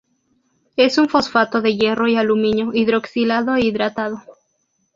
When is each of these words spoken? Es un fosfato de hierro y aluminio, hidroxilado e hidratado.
Es 0.77 0.97
un 0.97 1.09
fosfato 1.09 1.61
de 1.61 1.77
hierro 1.77 2.07
y 2.07 2.15
aluminio, 2.15 2.71
hidroxilado 2.73 3.53
e 3.55 3.63
hidratado. 3.65 4.23